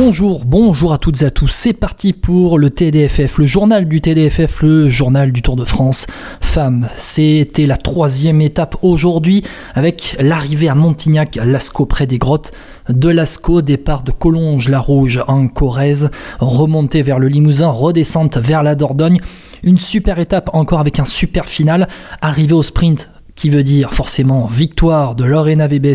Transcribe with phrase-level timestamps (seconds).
[0.00, 1.48] Bonjour, bonjour à toutes et à tous.
[1.48, 6.06] C'est parti pour le TDFF, le journal du TDFF, le journal du Tour de France.
[6.40, 9.42] Femmes, c'était la troisième étape aujourd'hui
[9.74, 12.52] avec l'arrivée à Montignac, Lascaux près des grottes.
[12.88, 19.20] De Lascaux, départ de Collonges-la-Rouge en Corrèze, remontée vers le Limousin, redescente vers la Dordogne.
[19.64, 21.88] Une super étape encore avec un super final.
[22.22, 25.94] Arrivée au sprint qui veut dire forcément victoire de Lorena Vebes,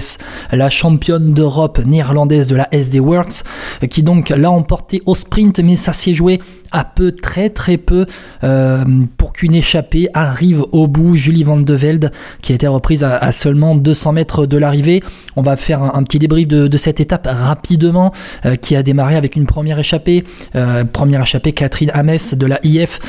[0.53, 3.43] la championne d'Europe néerlandaise de la SD Works,
[3.89, 6.39] qui donc l'a emporté au sprint, mais ça s'est joué
[6.73, 8.05] à peu, très très peu,
[8.43, 8.83] euh,
[9.17, 11.15] pour qu'une échappée arrive au bout.
[11.15, 12.11] Julie Van de Velde,
[12.41, 15.03] qui a été reprise à, seulement 200 mètres de l'arrivée.
[15.35, 18.11] On va faire un, petit débrief de, cette étape rapidement,
[18.45, 20.23] euh, qui a démarré avec une première échappée.
[20.55, 22.99] Euh, première échappée, Catherine Ames de la IF,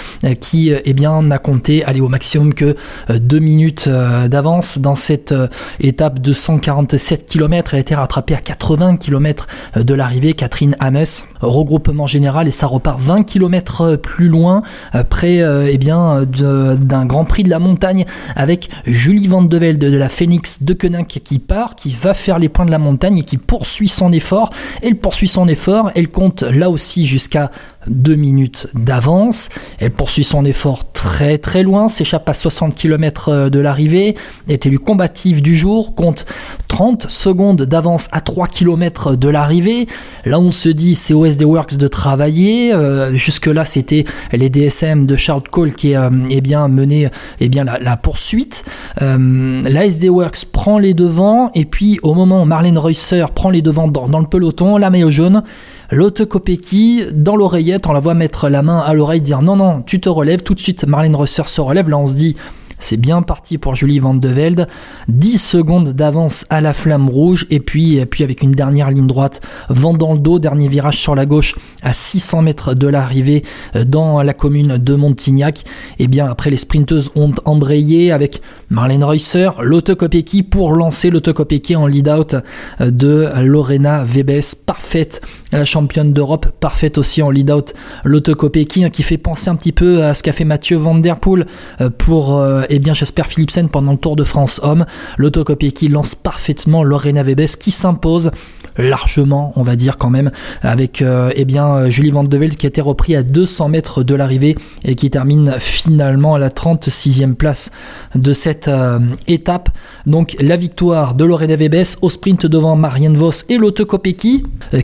[0.41, 2.77] qui eh bien n'a compté aller au maximum que
[3.09, 3.89] deux minutes
[4.29, 5.35] d'avance dans cette
[5.81, 7.75] étape de 147 km.
[7.75, 10.35] Elle a été rattrapée à 80 km de l'arrivée.
[10.35, 11.05] Catherine Ames,
[11.41, 14.63] regroupement général, et ça repart 20 km plus loin,
[14.95, 18.05] euh, près euh, eh bien d'un Grand Prix de la montagne
[18.37, 22.39] avec Julie Van de Velde de la Phoenix de Koenig qui part, qui va faire
[22.39, 24.51] les points de la montagne et qui poursuit son effort.
[24.83, 27.51] Elle poursuit son effort, elle compte là aussi jusqu'à
[27.87, 29.49] deux minutes d'avance.
[29.79, 34.14] Elle poursuit son effort très très loin, s'échappe à 60 km euh, de l'arrivée,
[34.49, 36.27] est élue combative du jour, compte
[36.69, 39.87] 30 secondes d'avance à 3 km de l'arrivée.
[40.25, 42.73] Là on se dit c'est au SD Works de travailler.
[42.73, 47.09] Euh, jusque là c'était les DSM de Charles Cole qui euh, eh bien mené
[47.41, 48.65] eh bien la, poursuite.
[49.01, 53.63] la SD Works prend les devants et puis au moment où Marlène Reusser prend les
[53.63, 55.43] devants dans, le peloton, la maillot jaune
[55.91, 60.01] L'Autocopéki, dans l'oreillette, on la voit mettre la main à l'oreille, dire non, non, tu
[60.01, 60.43] te relèves.
[60.43, 61.89] Tout de suite, Marlène Rosser se relève.
[61.89, 62.37] Là, on se dit,
[62.85, 64.69] c'est bien parti pour Julie Van de Velde.
[65.09, 67.47] 10 secondes d'avance à la flamme rouge.
[67.49, 69.41] Et puis, puis avec une dernière ligne droite,
[69.71, 73.43] vent dans le dos, dernier virage sur la gauche à 600 mètres de l'arrivée
[73.75, 75.65] euh, dans la commune de Montignac.
[75.99, 81.87] Et bien après, les sprinteuses ont embrayé avec Marlène Reusser, l'autocopéki pour lancer l'autocopéki en
[81.87, 82.37] lead-out
[82.81, 84.43] euh, de Lorena Vebes.
[84.67, 87.75] Parfaite, la championne d'Europe, parfaite aussi en lead-out
[88.05, 91.19] l'autocopéki hein, qui fait penser un petit peu à ce qu'a fait Mathieu Van Der
[91.19, 91.47] Poel
[91.81, 92.45] euh, pour
[92.75, 94.85] eh bien Jasper Philipsen pendant le Tour de France homme.
[95.17, 98.33] L'autocopéki lance parfaitement Lorena Vebes qui s'impose
[98.77, 102.57] largement, on va dire quand même, avec euh, eh bien euh, Julie Van de Velde
[102.57, 106.49] qui a été repris à 200 mètres de l'arrivée et qui termine finalement à la
[106.49, 107.71] 36e place
[108.17, 108.99] de cette euh,
[109.29, 109.69] étape.
[110.07, 113.85] Donc la victoire de Lorena Vebes au sprint devant Marianne Vos et Lotte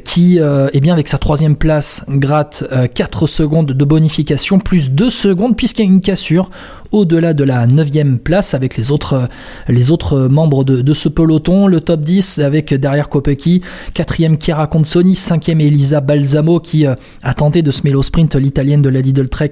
[0.05, 0.39] qui,
[0.73, 2.65] eh bien avec sa troisième place, gratte
[2.95, 6.51] 4 secondes de bonification plus 2 secondes puisqu'il y a une cassure
[6.93, 9.29] au-delà de la 9 place avec les autres,
[9.69, 11.67] les autres membres de, ce peloton.
[11.67, 13.63] Le top 10 avec derrière Kopecky,
[13.95, 18.35] 4ème Chiara Consoni, 5ème Elisa Balsamo qui euh, a tenté de se mêler au sprint,
[18.37, 19.51] l'italienne de la Lidl Trek,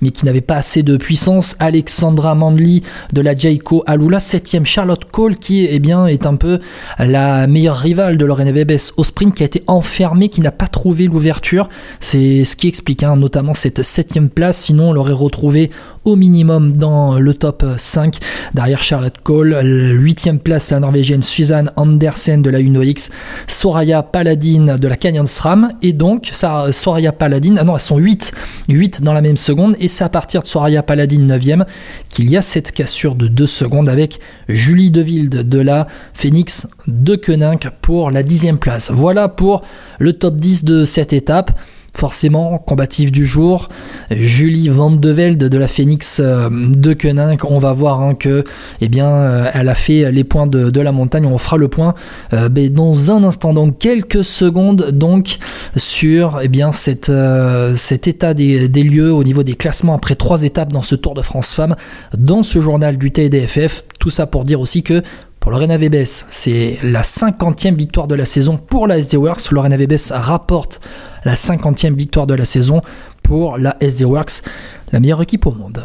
[0.00, 1.56] mais qui n'avait pas assez de puissance.
[1.58, 6.60] Alexandra Manley de la Jayco Alula, 7ème Charlotte Cole qui eh bien, est un peu
[6.98, 10.66] la meilleure rivale de Lorena Vebes au sprint, qui a été enfermée, qui n'a pas
[10.66, 11.68] trouvé l'ouverture.
[12.00, 15.70] C'est ce qui explique hein, notamment cette 7ème place, sinon on l'aurait retrouvé
[16.04, 18.16] au minimum dans le top 5.
[18.54, 23.10] Derrière Charlotte Cole, 8 place la norvégienne Suzanne Andersen de la Uno-X,
[23.46, 28.32] Soraya Paladin de la Canyon SRAM, et donc Soraya Paladin, ah non, elles sont 8,
[28.68, 31.64] 8 dans la même seconde, et c'est à partir de Soraya Paladin 9ème
[32.08, 34.18] qu'il y a cette cassure de 2 secondes avec
[34.48, 38.90] Julie Deville de la Phoenix de Koenig pour la 10 place.
[38.90, 39.62] Voilà pour
[39.98, 41.52] le top 10 de cette étape
[41.94, 43.68] forcément combatif du jour.
[44.10, 48.44] Julie Van de Velde de la Phoenix euh, de Koenig, on va voir hein, que
[48.80, 51.94] eh bien euh, elle a fait les points de, la montagne, on fera le point
[52.32, 55.38] euh, dans un instant, dans quelques secondes donc
[55.76, 57.12] sur eh bien cette,
[57.76, 61.14] cet état des, des, lieux au niveau des classements après trois étapes dans ce Tour
[61.14, 61.76] de France Femmes
[62.16, 63.84] dans ce journal du TDFF.
[63.98, 65.02] Tout ça pour dire aussi que
[65.40, 69.50] pour Lorena Vebes, c'est la 50e victoire de la saison pour la SD Works.
[69.52, 70.82] Lorena Vebes rapporte
[71.24, 72.82] la 50e victoire de la saison
[73.22, 74.42] pour la SD Works,
[74.92, 75.82] la meilleure équipe au monde.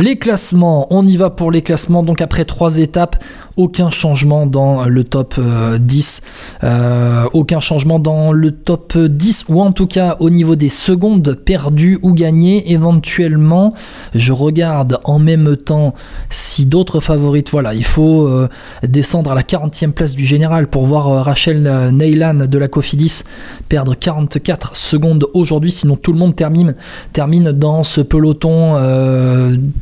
[0.00, 2.02] Les classements, on y va pour les classements.
[2.02, 3.16] Donc après trois étapes,
[3.56, 6.22] aucun changement dans le top 10.
[6.64, 10.68] Euh, euh, aucun changement dans le top 10 ou en tout cas au niveau des
[10.68, 12.72] secondes perdues ou gagnées.
[12.72, 13.74] Éventuellement,
[14.14, 15.94] je regarde en même temps
[16.30, 17.50] si d'autres favorites.
[17.50, 18.48] Voilà, il faut euh,
[18.82, 23.22] descendre à la 40e place du général pour voir Rachel Neylan de la Cofidis
[23.68, 25.72] perdre 44 secondes aujourd'hui.
[25.72, 26.74] Sinon, tout le monde termine,
[27.12, 28.76] termine dans ce peloton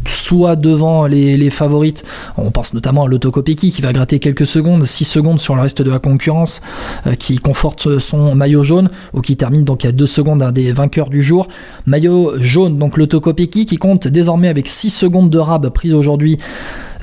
[0.07, 2.05] soit devant les, favorites.
[2.37, 5.83] On pense notamment à l'autocopie Qui va gratter quelques secondes, 6 secondes sur le reste
[5.83, 6.63] de la concurrence,
[7.07, 10.73] euh, qui conforte son maillot jaune, ou qui termine donc à 2 secondes un des
[10.73, 11.47] vainqueurs du jour.
[11.85, 16.39] Maillot jaune, donc l'Auto Kopecky qui compte désormais avec 6 secondes de rab prise aujourd'hui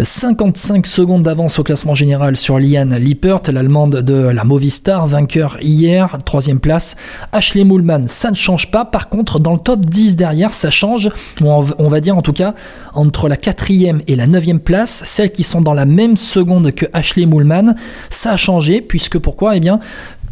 [0.04, 6.20] 55 secondes d'avance au classement général sur Liane Lippert, l'allemande de la Movistar, vainqueur hier,
[6.24, 6.96] troisième place.
[7.32, 8.86] Ashley Moulman, ça ne change pas.
[8.86, 11.10] Par contre, dans le top 10 derrière, ça change.
[11.42, 12.54] On va dire en tout cas
[12.94, 16.86] entre la quatrième et la neuvième place, celles qui sont dans la même seconde que
[16.94, 17.76] Ashley Moulman,
[18.12, 19.56] ça a changé puisque pourquoi?
[19.56, 19.80] Eh bien,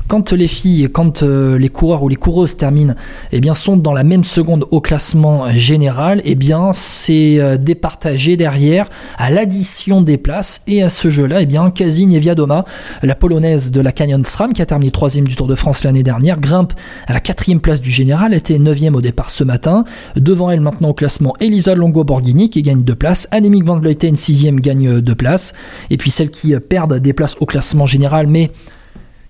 [0.08, 2.94] quand les filles, quand euh, les coureurs ou les coureuses terminent,
[3.32, 8.38] eh bien, sont dans la même seconde au classement général, eh bien, c'est euh, départagé
[8.38, 10.62] derrière à l'addition des places.
[10.68, 12.66] Et à ce jeu-là, eh bien, Kazin Viadoma,
[13.02, 16.04] la polonaise de la Canyon SRAM, qui a terminé troisième du Tour de France l'année
[16.04, 16.74] dernière, grimpe
[17.08, 19.86] à la quatrième place du général, était neuvième au départ ce matin.
[20.16, 23.28] Devant elle maintenant au classement, Elisa Longo-Borghini, qui gagne deux places.
[23.32, 25.54] Annemiek van Vleuten, sixième, gagne deux places.
[25.90, 28.52] Et puis celles qui perdent des places au classement général, mais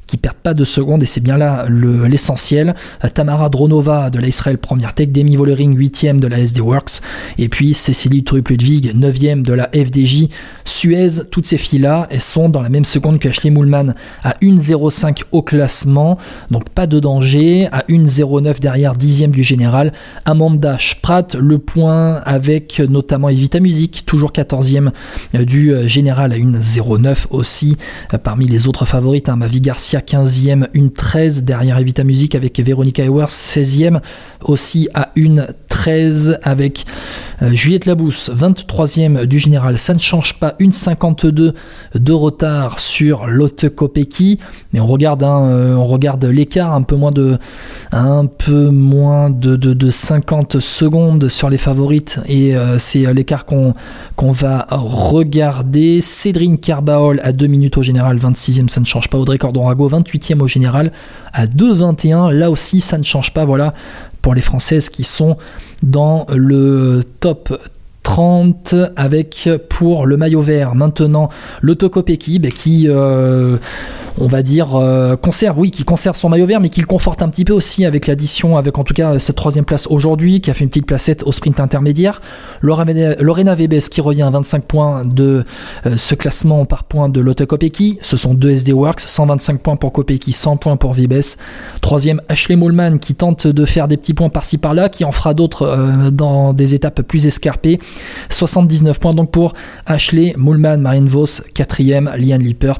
[0.08, 2.76] qui perdent pas de secondes et c'est bien là l'essentiel.
[3.14, 7.02] Tamara Dronova de la Israel Première Tech, Demi Vollering 8ème de la SD Works
[7.38, 10.28] et puis Cécilie Trupp-Ludwig 9ème de la FDJ
[10.64, 11.24] Suez.
[11.32, 15.42] Toutes ces filles-là, elles sont dans la même seconde que Ashley Moulman à 1.05 au
[15.42, 16.18] classement,
[16.52, 17.68] donc pas de danger.
[17.72, 19.94] À 1.09 derrière 10ème du général.
[20.26, 24.92] Amanda Spratt, le point avec notamment Evita Music, toujours 14ème
[25.34, 27.78] du général à 1.09 aussi.
[28.24, 33.04] Parmi les autres favorites, hein, Mavi Garcia 15e, une 13 derrière Evita Music avec Veronica
[33.04, 34.00] Ewers 16e,
[34.42, 36.86] aussi à une 13 avec
[37.42, 39.78] euh, Juliette Labousse 23e du général.
[39.78, 41.54] Ça ne change pas, une 52
[41.94, 44.40] de retard sur Lotte Kopecky,
[44.72, 47.38] mais on regarde, hein, euh, on regarde l'écart, un peu moins de,
[47.92, 53.74] un peu moins de, de, 50 secondes sur les favorites et euh, c'est l'écart qu'on
[54.16, 56.00] qu'on va regarder.
[56.02, 59.18] Cédrine Carbaol à 2 minutes au général, 26e, ça ne change pas.
[59.18, 60.92] Audrey Cordon-Rago 28e au général,
[61.34, 62.32] à 2,21.
[62.32, 63.46] Là aussi, ça ne change pas.
[63.46, 63.74] Voilà,
[64.22, 65.38] pour les Françaises qui sont
[65.84, 67.58] dans le top
[68.06, 71.30] 30 avec pour le maillot vert maintenant
[71.62, 73.58] l'autocopéki qui euh,
[74.20, 77.22] on va dire, euh, conserve, oui, qui conserve son maillot vert, mais qui le conforte
[77.22, 80.50] un petit peu aussi avec l'addition, avec en tout cas cette troisième place aujourd'hui, qui
[80.50, 82.22] a fait une petite placette au sprint intermédiaire.
[82.62, 85.44] Lorena Vebes qui revient à 25 points de
[85.86, 88.00] euh, ce classement par points de Lotte Kopecky.
[88.02, 91.36] Ce sont deux SD Works, 125 points pour Kopecky, 100 points pour Vebes.
[91.82, 95.34] Troisième, Ashley Moulman qui tente de faire des petits points par-ci par-là, qui en fera
[95.34, 97.80] d'autres dans des étapes plus escarpées.
[98.30, 99.54] 79 points donc pour
[99.86, 102.80] Ashley Moulman, Marine Vos, quatrième, Liane Lippert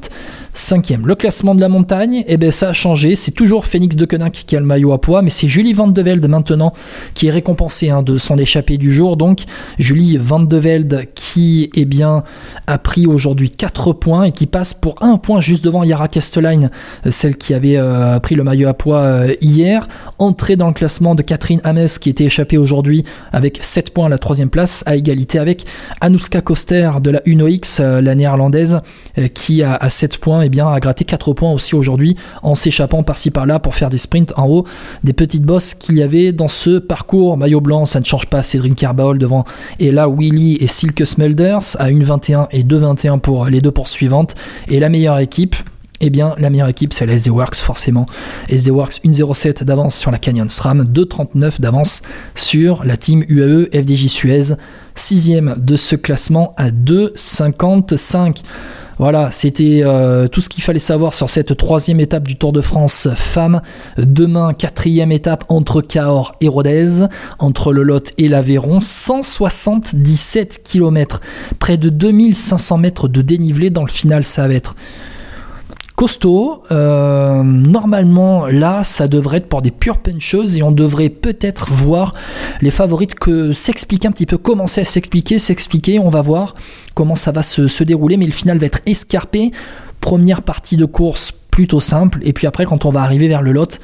[0.56, 1.06] cinquième.
[1.06, 3.16] Le classement de la montagne, eh ben, ça a changé.
[3.16, 5.88] C'est toujours Phoenix de Koenig qui a le maillot à poids, mais c'est Julie Van
[5.88, 6.74] de Velde maintenant
[7.14, 9.18] qui est récompensée hein, de son échappée du jour.
[9.18, 9.44] Donc
[9.78, 12.24] Julie Van de Velde qui eh bien,
[12.68, 16.72] a pris aujourd'hui 4 points et qui passe pour un point juste devant Yara Kesteline,
[17.10, 19.88] celle qui avait euh, pris le maillot à poids euh, hier.
[20.18, 23.04] Entrée dans le classement de Catherine Ames qui était échappée aujourd'hui
[23.34, 25.66] avec 7 points à la troisième place, égalité avec
[26.02, 28.82] Anouska Koster de la Uno X, euh, la néerlandaise,
[29.34, 32.56] qui a, a 7 points et eh bien, a gratté 4 points aussi aujourd'hui en
[32.56, 34.66] s'échappant par-ci par-là pour faire des sprints en haut
[35.04, 37.38] des petites bosses qu'il y avait dans ce parcours.
[37.38, 38.44] Maillot blanc, ça ne change pas.
[38.44, 39.46] Cédric Carbaol devant
[39.80, 44.36] et là Willy et Silke Smulders à 1,21 et 2,21 pour les deux poursuivantes.
[44.68, 45.56] Et la meilleure équipe,
[46.02, 48.06] eh bien, la meilleure équipe, c'est la SD Works, forcément.
[48.50, 52.02] SD Works, 1,07 d'avance sur la Canyon SRAM, 2,39 d'avance
[52.36, 54.56] sur la team UAE FDJ Suez,
[54.94, 58.42] sixième de ce classement à 2,55.
[58.98, 62.62] Voilà, c'était euh, tout ce qu'il fallait savoir sur cette troisième étape du Tour de
[62.62, 63.62] France femmes.
[63.98, 67.06] Demain, quatrième étape entre Cahors et Rodez,
[67.40, 68.80] entre le Lot et l'Aveyron.
[68.80, 71.22] 177 km,
[71.60, 73.70] près de 2500 mètres de dénivelé.
[73.70, 74.76] Dans le final, ça va être
[75.96, 76.64] costaud.
[76.72, 82.14] Euh, normalement, là, ça devrait être pour des pures puncheuses et on devrait peut-être voir
[82.62, 86.00] les favorites que s'expliquer un petit peu, commencer à s'expliquer, s'expliquer.
[86.00, 86.56] On va voir
[86.94, 89.52] comment ça va se, dérouler, mais le final va être escarpé.
[90.02, 93.54] Première partie de course plutôt simple, et puis après, quand on va arriver vers le
[93.54, 93.80] lot,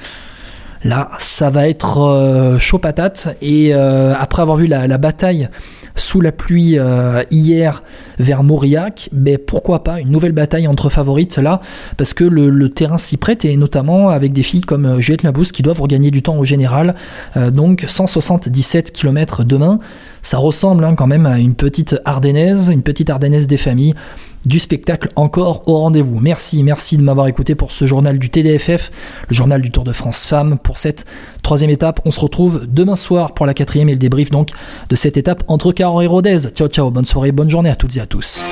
[0.84, 3.36] là, ça va être euh, chaud patate.
[3.42, 5.50] Et euh, après avoir vu la bataille
[5.96, 7.84] sous la pluie euh, hier
[8.18, 11.60] vers Mauriac, mais pourquoi pas une nouvelle bataille entre favorites là,
[11.98, 15.64] parce que le, terrain s'y prête et notamment avec des filles comme Juliette Labousse qui
[15.64, 16.96] doivent regagner du temps au général.
[17.36, 19.80] Donc 177 km demain,
[20.22, 23.94] ça ressemble hein, quand même à une petite ardennaise, une petite ardennaise des familles
[24.46, 26.20] du spectacle encore au rendez-vous.
[26.20, 28.92] Merci, merci de m'avoir écouté pour ce journal du TDFF,
[29.30, 31.06] le journal du Tour de France Femmes pour cette
[31.44, 32.02] troisième étape.
[32.06, 34.50] On se retrouve demain soir pour la quatrième et le débrief donc
[34.90, 36.40] de cette étape entre Cahors et Rodez.
[36.56, 38.44] Ciao ciao, bonne soirée, bonne journée à toutes et à tous.